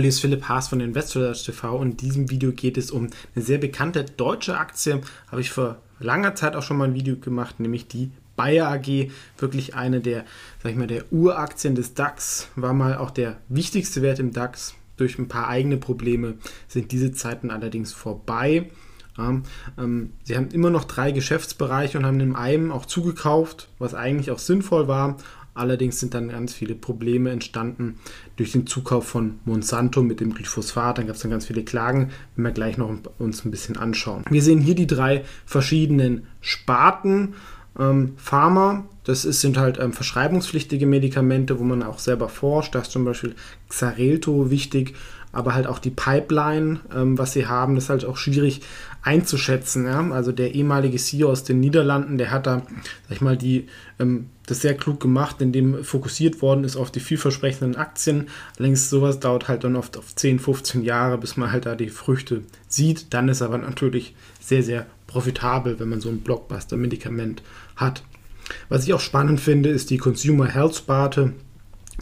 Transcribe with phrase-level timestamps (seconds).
[0.00, 3.10] Hallo, hier ist Philipp Haas von InvestorSearch TV und in diesem Video geht es um
[3.34, 5.02] eine sehr bekannte deutsche Aktie.
[5.30, 9.10] Habe ich vor langer Zeit auch schon mal ein Video gemacht, nämlich die Bayer AG.
[9.36, 10.24] Wirklich eine der,
[10.62, 12.48] sag ich mal, der Uraktien des DAX.
[12.56, 14.74] War mal auch der wichtigste Wert im DAX.
[14.96, 18.70] Durch ein paar eigene Probleme sind diese Zeiten allerdings vorbei.
[19.18, 24.30] Ähm, sie haben immer noch drei Geschäftsbereiche und haben in einem auch zugekauft, was eigentlich
[24.30, 25.18] auch sinnvoll war.
[25.54, 27.98] Allerdings sind dann ganz viele Probleme entstanden
[28.36, 30.98] durch den Zukauf von Monsanto mit dem Glyphosat.
[30.98, 34.24] Dann gab es dann ganz viele Klagen, wenn wir gleich noch uns ein bisschen anschauen.
[34.30, 37.34] Wir sehen hier die drei verschiedenen Sparten.
[37.78, 42.74] Ähm, Pharma, das ist, sind halt ähm, verschreibungspflichtige Medikamente, wo man auch selber forscht.
[42.74, 43.34] Da ist zum Beispiel
[43.68, 44.94] Xarelto wichtig,
[45.32, 48.62] aber halt auch die Pipeline, ähm, was sie haben, das ist halt auch schwierig
[49.02, 49.86] einzuschätzen.
[49.86, 50.10] Ja?
[50.10, 52.62] Also der ehemalige CEO aus den Niederlanden, der hat da,
[53.08, 57.00] sag ich mal, die, ähm, das sehr klug gemacht, indem fokussiert worden ist auf die
[57.00, 58.28] vielversprechenden Aktien.
[58.58, 61.88] Allerdings sowas dauert halt dann oft auf 10, 15 Jahre, bis man halt da die
[61.88, 63.14] Früchte sieht.
[63.14, 67.42] Dann ist aber natürlich sehr, sehr profitabel, wenn man so ein Blockbuster-Medikament
[67.76, 68.02] hat.
[68.68, 71.32] Was ich auch spannend finde, ist die Consumer Health Sparte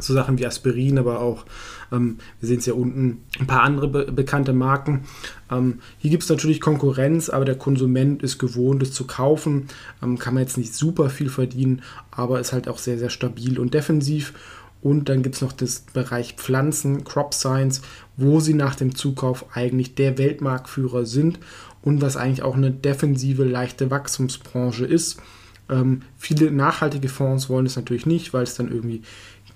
[0.00, 1.44] so Sachen wie Aspirin, aber auch,
[1.92, 5.04] ähm, wir sehen es ja unten, ein paar andere be bekannte Marken.
[5.50, 9.68] Ähm, hier gibt es natürlich Konkurrenz, aber der Konsument ist gewohnt, es zu kaufen.
[10.02, 13.58] Ähm, kann man jetzt nicht super viel verdienen, aber ist halt auch sehr, sehr stabil
[13.58, 14.34] und defensiv.
[14.80, 17.82] Und dann gibt es noch das Bereich Pflanzen, Crop Science,
[18.16, 21.40] wo sie nach dem Zukauf eigentlich der Weltmarktführer sind
[21.82, 25.20] und was eigentlich auch eine defensive, leichte Wachstumsbranche ist.
[25.68, 29.02] Ähm, viele nachhaltige Fonds wollen es natürlich nicht, weil es dann irgendwie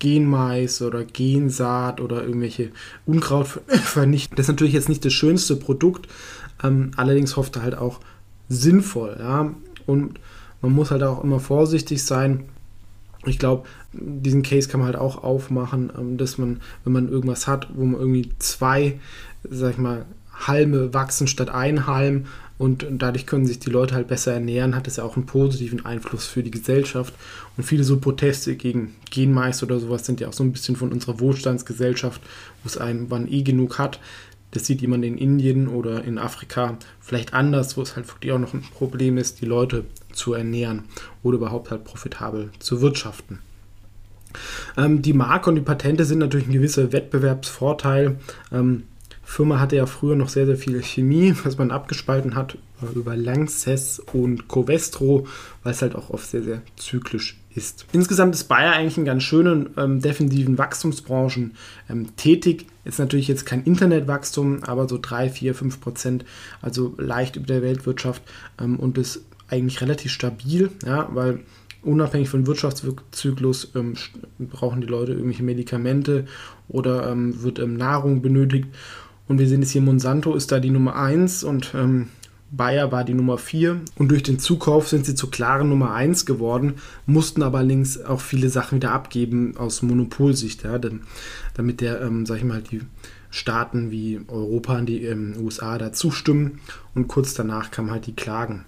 [0.02, 2.72] Genmais oder Gensaat oder irgendwelche
[3.06, 4.36] Unkraut vernichten.
[4.36, 6.08] Das ist natürlich jetzt nicht das schönste Produkt,
[6.64, 8.00] ähm, allerdings hofft er halt auch
[8.48, 9.16] sinnvoll.
[9.20, 9.54] Ja?
[9.86, 10.18] Und
[10.60, 12.46] man muss halt auch immer vorsichtig sein.
[13.26, 17.46] Ich glaube, diesen Case kann man halt auch aufmachen, ähm, dass man, wenn man irgendwas
[17.46, 18.98] hat, wo man irgendwie zwei,
[19.48, 22.26] sag ich mal, Halme wachsen statt ein Halm
[22.62, 25.84] und dadurch können sich die Leute halt besser ernähren, hat es ja auch einen positiven
[25.84, 27.12] Einfluss für die Gesellschaft.
[27.56, 30.92] Und viele so Proteste gegen Genmais oder sowas sind ja auch so ein bisschen von
[30.92, 32.22] unserer Wohlstandsgesellschaft,
[32.62, 33.98] wo es einen wann eh genug hat.
[34.52, 38.38] Das sieht jemand in Indien oder in Afrika vielleicht anders, wo es halt wirklich auch
[38.38, 40.84] noch ein Problem ist, die Leute zu ernähren
[41.24, 43.40] oder überhaupt halt profitabel zu wirtschaften.
[44.76, 48.18] Ähm, die Marke und die Patente sind natürlich ein gewisser Wettbewerbsvorteil.
[49.32, 52.59] Firma hatte ja früher noch sehr, sehr viel Chemie, was man abgespalten hat
[52.94, 55.26] über Lanxess und Covestro,
[55.62, 57.87] weil es halt auch oft sehr, sehr zyklisch ist.
[57.92, 61.54] Insgesamt ist Bayer eigentlich in ganz schönen ähm, defensiven Wachstumsbranchen
[61.88, 62.66] ähm, tätig.
[62.84, 66.25] Ist natürlich jetzt kein Internetwachstum, aber so 3, 4, 5 Prozent,
[66.60, 68.22] also leicht über der Weltwirtschaft
[68.60, 71.41] ähm, und ist eigentlich relativ stabil, ja, weil
[71.82, 73.94] unabhängig vom Wirtschaftszyklus ähm,
[74.38, 76.26] brauchen die Leute irgendwelche Medikamente
[76.69, 78.69] oder ähm, wird ähm, Nahrung benötigt.
[79.28, 82.09] Und wir sehen jetzt hier, Monsanto ist da die Nummer 1 und ähm,
[82.50, 83.81] Bayer war die Nummer 4.
[83.97, 86.75] Und durch den Zukauf sind sie zur klaren Nummer 1 geworden,
[87.06, 91.00] mussten aber allerdings auch viele Sachen wieder abgeben aus Monopolsicht, ja, denn,
[91.55, 92.83] damit der, ähm, sag ich mal, die
[93.31, 96.60] Staaten wie Europa und die ähm, USA da zustimmen.
[96.94, 98.66] Und kurz danach kamen halt die Klagen.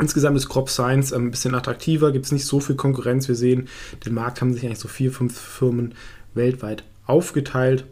[0.00, 3.28] Insgesamt ist Crop Science ähm, ein bisschen attraktiver, gibt es nicht so viel Konkurrenz.
[3.28, 3.68] Wir sehen,
[4.04, 5.94] den Markt haben sich eigentlich so vier, fünf Firmen
[6.34, 7.84] weltweit aufgeteilt.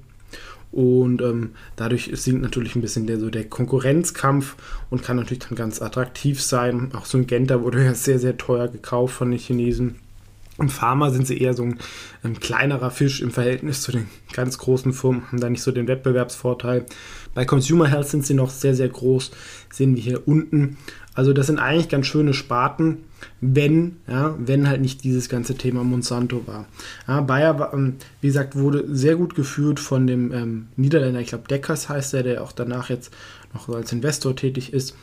[0.73, 4.55] Und ähm, dadurch sinkt natürlich ein bisschen der, so der Konkurrenzkampf
[4.89, 6.91] und kann natürlich dann ganz attraktiv sein.
[6.95, 9.97] Auch so ein Genta wurde ja sehr, sehr teuer gekauft von den Chinesen.
[10.59, 11.79] Im Pharma sind sie eher so ein,
[12.23, 15.89] ein, kleinerer Fisch im Verhältnis zu den ganz großen Firmen, haben da nicht so den
[15.89, 16.85] Wettbewerbsvorteil.
[17.35, 19.31] Bei Consumer Health sind sie noch sehr, sehr groß,
[19.73, 20.77] sehen wir hier unten.
[21.15, 22.99] Also das sind eigentlich ganz schöne Sparten,
[23.41, 26.67] wenn, ja, wenn halt nicht dieses ganze Thema Monsanto war.
[27.07, 31.29] Ja, Bayer, war, ähm, wie gesagt, wurde sehr gut geführt von dem ähm, Niederländer, ich
[31.29, 33.13] glaube Deckers heißt er, der auch danach jetzt
[33.53, 34.95] noch als Investor tätig ist.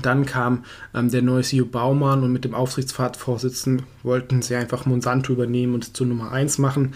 [0.00, 0.64] Dann kam
[0.94, 5.96] ähm, der neue CEO Baumann und mit dem Aufsichtsratsvorsitzenden wollten sie einfach Monsanto übernehmen und
[5.96, 6.94] zur Nummer 1 machen.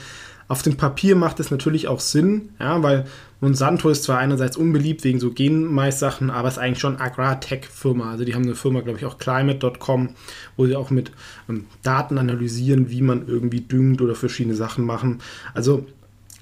[0.48, 3.06] Auf dem Papier macht es natürlich auch Sinn, ja, weil
[3.40, 8.10] Monsanto ist zwar einerseits unbeliebt wegen so Genmais-Sachen, aber es ist eigentlich schon Agrar-Tech-Firma.
[8.10, 10.10] Also die haben eine Firma, glaube ich, auch Climate.com,
[10.56, 11.12] wo sie auch mit
[11.48, 15.18] ähm, Daten analysieren, wie man irgendwie düngt oder verschiedene Sachen machen.
[15.52, 15.86] Also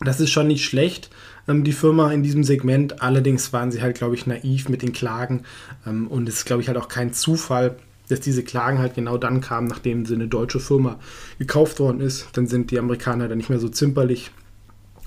[0.00, 1.10] das ist schon nicht schlecht.
[1.48, 3.02] ähm, die Firma in diesem Segment.
[3.02, 5.42] Allerdings waren sie halt, glaube ich, naiv mit den Klagen.
[5.86, 7.76] Ähm, und es ist, glaube ich, halt auch kein Zufall,
[8.12, 10.98] dass diese Klagen halt genau dann kamen, nachdem sie eine deutsche Firma
[11.38, 12.28] gekauft worden ist.
[12.34, 14.30] Dann sind die Amerikaner dann nicht mehr so zimperlich.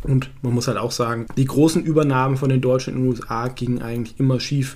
[0.04, 3.48] Und man muss halt auch sagen, die großen Übernahmen von den Deutschen in den USA
[3.48, 4.75] gingen eigentlich immer schief.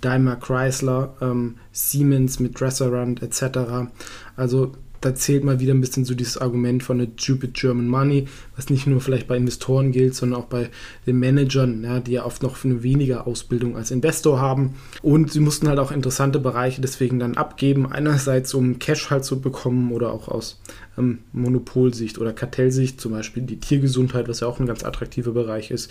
[0.00, 3.90] Daimler Chrysler, ähm, Siemens mit Dresserand etc.
[4.36, 8.26] Also da zählt mal wieder ein bisschen so dieses Argument von der Stupid German Money,
[8.56, 10.70] was nicht nur vielleicht bei Investoren gilt, sondern auch bei
[11.06, 14.74] den Managern, ja, die ja oft noch eine weniger Ausbildung als Investor haben.
[15.02, 17.90] Und sie mussten halt auch interessante Bereiche deswegen dann abgeben.
[17.90, 20.60] Einerseits, um Cash halt zu bekommen oder auch aus
[20.98, 25.70] ähm, Monopolsicht oder Kartellsicht, zum Beispiel die Tiergesundheit, was ja auch ein ganz attraktiver Bereich
[25.70, 25.90] ist,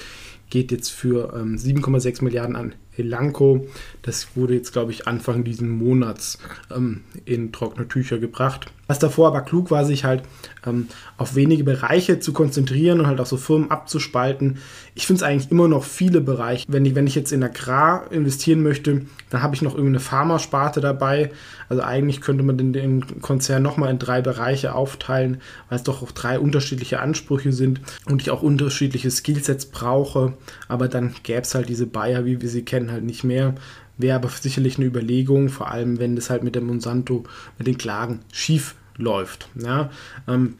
[0.49, 3.67] geht jetzt für ähm, 7,6 Milliarden an Elanco.
[4.01, 6.39] Das wurde jetzt, glaube ich, Anfang diesen Monats
[6.73, 8.71] ähm, in trockene Tücher gebracht.
[8.87, 10.23] Was davor aber klug war, sich halt
[10.65, 10.87] ähm,
[11.17, 14.59] auf wenige Bereiche zu konzentrieren und halt auch so Firmen abzuspalten.
[14.95, 16.65] Ich finde es eigentlich immer noch viele Bereiche.
[16.69, 20.79] Wenn ich, wenn ich jetzt in Agrar investieren möchte, dann habe ich noch irgendeine Pharmasparte
[20.79, 21.31] dabei.
[21.67, 26.01] Also eigentlich könnte man den, den Konzern nochmal in drei Bereiche aufteilen, weil es doch
[26.01, 30.33] auch drei unterschiedliche Ansprüche sind und ich auch unterschiedliche Skillsets brauche.
[30.67, 33.55] Aber dann gäbe es halt diese Bayer, wie wir sie kennen, halt nicht mehr.
[33.97, 37.23] Wäre aber sicherlich eine Überlegung, vor allem wenn das halt mit der Monsanto,
[37.57, 39.49] mit den Klagen schief läuft.
[39.55, 39.89] Ja,
[40.27, 40.55] ähm,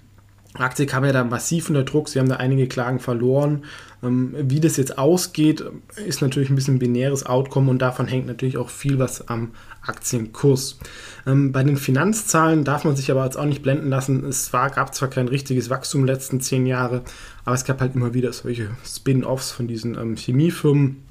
[0.60, 3.66] Aktie kam ja da massiv unter Druck, sie haben da einige Klagen verloren.
[4.04, 5.64] Ähm, wie das jetzt ausgeht,
[6.06, 9.52] ist natürlich ein bisschen ein binäres Outcome und davon hängt natürlich auch viel was am
[9.82, 10.80] Aktienkurs.
[11.26, 14.24] Ähm, bei den Finanzzahlen darf man sich aber jetzt auch nicht blenden lassen.
[14.26, 17.04] Es war, gab zwar kein richtiges Wachstum in den letzten zehn Jahre,
[17.46, 21.07] aber es gab halt immer wieder solche Spin-offs von diesen ähm, Chemiefirmen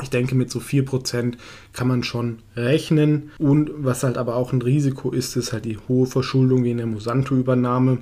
[0.00, 1.34] ich denke, mit so 4%
[1.72, 3.30] kann man schon rechnen.
[3.38, 6.78] Und was halt aber auch ein Risiko ist, ist halt die hohe Verschuldung wie in
[6.78, 7.98] der Mosanto-Übernahme.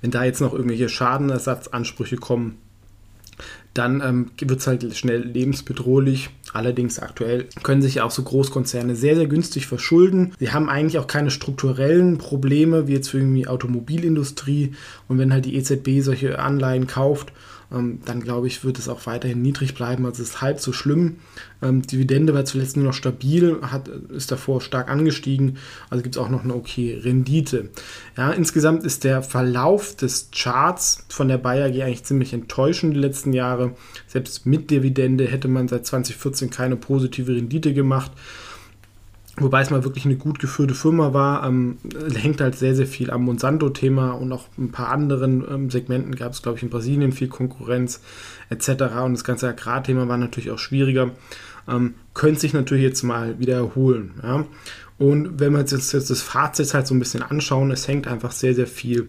[0.00, 2.58] Wenn da jetzt noch irgendwelche Schadenersatzansprüche kommen,
[3.74, 6.30] dann ähm, wird es halt schnell lebensbedrohlich.
[6.52, 10.34] Allerdings aktuell können sich auch so Großkonzerne sehr, sehr günstig verschulden.
[10.38, 14.74] Sie haben eigentlich auch keine strukturellen Probleme, wie jetzt für die Automobilindustrie.
[15.08, 17.32] Und wenn halt die EZB solche Anleihen kauft
[17.72, 20.04] dann glaube ich, wird es auch weiterhin niedrig bleiben.
[20.04, 21.16] Also es ist halb so schlimm.
[21.62, 25.56] Ähm, Dividende war zuletzt nur noch stabil, hat, ist davor stark angestiegen.
[25.88, 27.70] Also gibt es auch noch eine okay Rendite.
[28.16, 33.00] Ja, insgesamt ist der Verlauf des Charts von der Bayer AG eigentlich ziemlich enttäuschend die
[33.00, 33.74] letzten Jahre.
[34.06, 38.12] Selbst mit Dividende hätte man seit 2014 keine positive Rendite gemacht.
[39.38, 41.78] Wobei es mal wirklich eine gut geführte Firma war, ähm,
[42.14, 46.32] hängt halt sehr, sehr viel am Monsanto-Thema und auch ein paar anderen ähm, Segmenten gab
[46.32, 48.02] es, glaube ich, in Brasilien viel Konkurrenz
[48.50, 48.68] etc.
[49.02, 51.12] Und das ganze Agrarthema war natürlich auch schwieriger.
[51.66, 54.12] Ähm, könnte sich natürlich jetzt mal wieder erholen.
[54.22, 54.44] Ja?
[54.98, 58.06] Und wenn wir uns jetzt, jetzt das Fazit halt so ein bisschen anschauen, es hängt
[58.06, 59.08] einfach sehr, sehr viel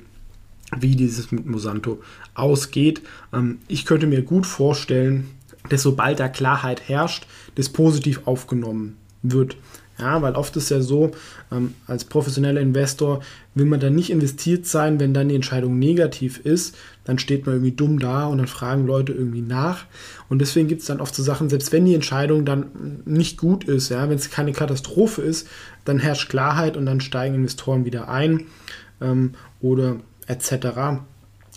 [0.80, 2.02] wie dieses mit Monsanto
[2.34, 3.02] ausgeht.
[3.34, 5.30] Ähm, ich könnte mir gut vorstellen,
[5.70, 9.58] dass sobald da Klarheit herrscht, das positiv aufgenommen wird.
[10.00, 11.12] Ja, weil oft ist ja so,
[11.52, 13.22] ähm, als professioneller Investor
[13.54, 16.76] will man dann nicht investiert sein, wenn dann die Entscheidung negativ ist.
[17.04, 19.86] Dann steht man irgendwie dumm da und dann fragen Leute irgendwie nach.
[20.30, 23.66] Und deswegen gibt es dann oft so Sachen, selbst wenn die Entscheidung dann nicht gut
[23.66, 25.48] ist, ja, wenn es keine Katastrophe ist,
[25.86, 28.46] dann herrscht Klarheit und dann steigen Investoren wieder ein
[29.00, 31.04] ähm, oder etc.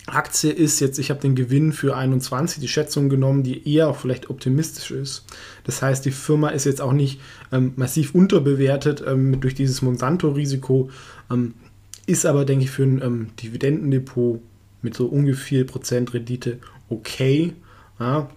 [0.07, 3.97] Aktie ist jetzt, ich habe den Gewinn für 21, die Schätzung genommen, die eher auch
[3.97, 5.25] vielleicht optimistisch ist.
[5.65, 7.19] Das heißt, die Firma ist jetzt auch nicht
[7.51, 10.89] ähm, massiv unterbewertet ähm, durch dieses Monsanto-Risiko,
[11.29, 11.53] ähm,
[12.05, 14.41] ist aber, denke ich, für ein ähm, Dividendendepot
[14.81, 17.53] mit so ungefähr Prozent Rendite okay.
[17.99, 18.29] Ja.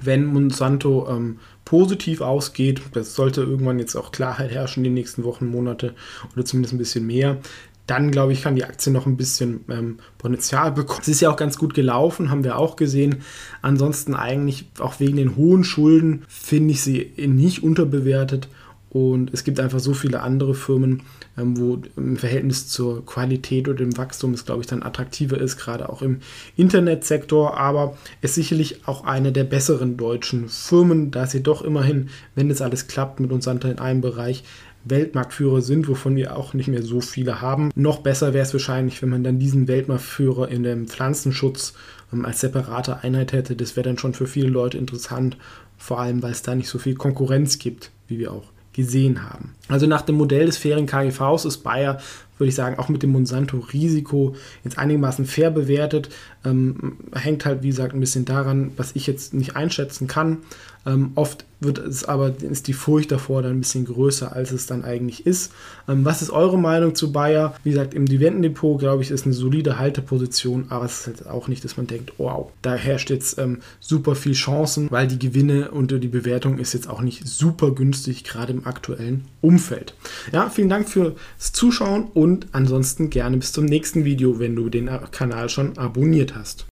[0.00, 5.46] Wenn Monsanto ähm, positiv ausgeht, das sollte irgendwann jetzt auch Klarheit herrschen, die nächsten Wochen,
[5.46, 5.94] Monate
[6.34, 7.38] oder zumindest ein bisschen mehr,
[7.86, 11.00] dann glaube ich, kann die Aktie noch ein bisschen ähm, Potenzial bekommen.
[11.02, 13.16] Es ist ja auch ganz gut gelaufen, haben wir auch gesehen.
[13.60, 18.48] Ansonsten eigentlich auch wegen den hohen Schulden finde ich sie nicht unterbewertet.
[18.94, 21.02] Und es gibt einfach so viele andere Firmen,
[21.36, 25.56] ähm, wo im Verhältnis zur Qualität oder dem Wachstum es, glaube ich, dann attraktiver ist,
[25.56, 26.20] gerade auch im
[26.56, 27.58] Internetsektor.
[27.58, 32.48] Aber es ist sicherlich auch eine der besseren deutschen Firmen, da sie doch immerhin, wenn
[32.48, 34.44] das alles klappt mit uns in einem Bereich,
[34.84, 37.70] Weltmarktführer sind, wovon wir auch nicht mehr so viele haben.
[37.74, 41.74] Noch besser wäre es wahrscheinlich, wenn man dann diesen Weltmarktführer in dem Pflanzenschutz
[42.12, 43.56] ähm, als separate Einheit hätte.
[43.56, 45.36] Das wäre dann schon für viele Leute interessant,
[45.76, 49.54] vor allem weil es da nicht so viel Konkurrenz gibt, wie wir auch gesehen haben.
[49.68, 51.98] Also nach dem Modell des fairen KGVs ist Bayer
[52.38, 56.08] würde ich sagen, auch mit dem Monsanto-Risiko jetzt einigermaßen fair bewertet.
[56.44, 60.38] Ähm, hängt halt, wie gesagt, ein bisschen daran, was ich jetzt nicht einschätzen kann.
[60.86, 64.66] Ähm, oft wird es aber, ist die Furcht davor dann ein bisschen größer, als es
[64.66, 65.52] dann eigentlich ist.
[65.88, 67.54] Ähm, was ist eure Meinung zu Bayer?
[67.64, 71.48] Wie gesagt, im Dividendendepot, glaube ich, ist eine solide Halteposition, aber es ist halt auch
[71.48, 75.70] nicht, dass man denkt, wow, da herrscht jetzt ähm, super viel Chancen, weil die Gewinne
[75.70, 79.94] und die Bewertung ist jetzt auch nicht super günstig, gerade im aktuellen Umfeld.
[80.32, 84.88] Ja, vielen Dank fürs Zuschauen und ansonsten gerne bis zum nächsten Video, wenn du den
[85.10, 86.62] Kanal schon abonniert hast.